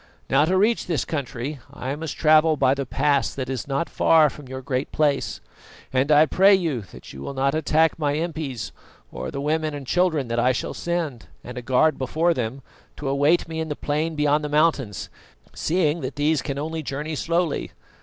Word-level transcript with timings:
Now, 0.31 0.45
to 0.45 0.57
reach 0.57 0.87
this 0.87 1.05
country, 1.05 1.59
I 1.71 1.95
must 1.95 2.17
travel 2.17 2.57
by 2.57 2.73
the 2.73 2.87
pass 2.87 3.35
that 3.35 3.51
is 3.51 3.67
not 3.67 3.87
far 3.87 4.31
from 4.31 4.47
your 4.47 4.63
Great 4.63 4.91
Place, 4.91 5.41
and 5.93 6.11
I 6.11 6.25
pray 6.25 6.55
you 6.55 6.81
that 6.91 7.13
you 7.13 7.21
will 7.21 7.35
not 7.35 7.53
attack 7.53 7.99
my 7.99 8.13
impis 8.15 8.71
or 9.11 9.29
the 9.29 9.39
women 9.39 9.75
and 9.75 9.85
children 9.85 10.27
that 10.29 10.39
I 10.39 10.53
shall 10.53 10.73
send, 10.73 11.27
and 11.43 11.55
a 11.55 11.61
guard 11.61 11.99
before 11.99 12.33
them, 12.33 12.63
to 12.97 13.09
await 13.09 13.47
me 13.47 13.59
in 13.59 13.69
the 13.69 13.75
plain 13.75 14.15
beyond 14.15 14.43
the 14.43 14.49
mountains, 14.49 15.09
seeing 15.53 16.01
that 16.01 16.15
these 16.15 16.41
can 16.41 16.57
only 16.57 16.81
journey 16.81 17.13
slowly. 17.13 17.71